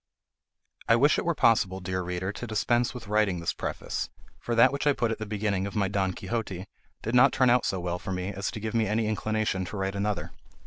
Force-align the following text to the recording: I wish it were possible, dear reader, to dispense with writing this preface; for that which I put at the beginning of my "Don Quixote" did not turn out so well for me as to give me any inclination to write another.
I 0.89 0.95
wish 0.95 1.19
it 1.19 1.25
were 1.25 1.35
possible, 1.35 1.79
dear 1.79 2.01
reader, 2.01 2.31
to 2.31 2.47
dispense 2.47 2.91
with 2.95 3.07
writing 3.07 3.39
this 3.39 3.53
preface; 3.53 4.09
for 4.39 4.55
that 4.55 4.73
which 4.73 4.87
I 4.87 4.93
put 4.93 5.11
at 5.11 5.19
the 5.19 5.27
beginning 5.27 5.67
of 5.67 5.75
my 5.75 5.87
"Don 5.87 6.13
Quixote" 6.13 6.65
did 7.03 7.13
not 7.13 7.31
turn 7.33 7.51
out 7.51 7.67
so 7.67 7.79
well 7.79 7.99
for 7.99 8.11
me 8.11 8.29
as 8.29 8.49
to 8.49 8.59
give 8.59 8.73
me 8.73 8.87
any 8.87 9.05
inclination 9.05 9.63
to 9.65 9.77
write 9.77 9.93
another. 9.93 10.31